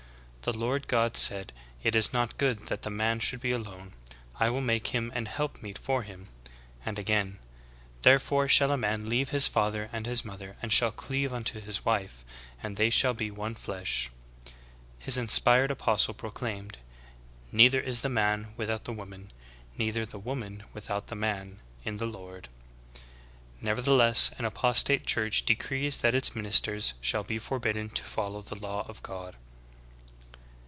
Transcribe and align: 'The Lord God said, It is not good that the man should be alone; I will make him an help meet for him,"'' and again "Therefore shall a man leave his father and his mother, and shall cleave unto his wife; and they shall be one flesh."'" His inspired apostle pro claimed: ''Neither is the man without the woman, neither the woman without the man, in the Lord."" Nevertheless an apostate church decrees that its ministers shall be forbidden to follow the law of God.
'The 0.43 0.53
Lord 0.53 0.87
God 0.87 1.15
said, 1.15 1.53
It 1.83 1.93
is 1.95 2.13
not 2.13 2.39
good 2.39 2.65
that 2.67 2.81
the 2.81 2.89
man 2.89 3.19
should 3.19 3.39
be 3.41 3.51
alone; 3.51 3.93
I 4.39 4.49
will 4.49 4.59
make 4.59 4.87
him 4.87 5.11
an 5.13 5.27
help 5.27 5.61
meet 5.61 5.77
for 5.77 6.01
him,"'' 6.01 6.29
and 6.83 6.97
again 6.97 7.37
"Therefore 8.01 8.47
shall 8.47 8.71
a 8.71 8.77
man 8.77 9.07
leave 9.07 9.29
his 9.29 9.47
father 9.47 9.87
and 9.93 10.07
his 10.07 10.25
mother, 10.25 10.57
and 10.59 10.73
shall 10.73 10.91
cleave 10.91 11.31
unto 11.31 11.61
his 11.61 11.85
wife; 11.85 12.25
and 12.63 12.75
they 12.75 12.89
shall 12.89 13.13
be 13.13 13.29
one 13.29 13.53
flesh."'" 13.53 14.09
His 14.97 15.15
inspired 15.15 15.69
apostle 15.69 16.15
pro 16.15 16.31
claimed: 16.31 16.79
''Neither 17.51 17.79
is 17.79 18.01
the 18.01 18.09
man 18.09 18.51
without 18.57 18.85
the 18.85 18.93
woman, 18.93 19.31
neither 19.77 20.07
the 20.07 20.17
woman 20.17 20.63
without 20.73 21.05
the 21.07 21.15
man, 21.15 21.59
in 21.85 21.97
the 21.97 22.07
Lord."" 22.07 22.47
Nevertheless 23.61 24.31
an 24.39 24.45
apostate 24.45 25.05
church 25.05 25.45
decrees 25.45 25.99
that 25.99 26.15
its 26.15 26.35
ministers 26.35 26.95
shall 26.99 27.23
be 27.23 27.37
forbidden 27.37 27.89
to 27.89 28.03
follow 28.03 28.41
the 28.41 28.55
law 28.55 28.83
of 28.89 29.03
God. 29.03 29.35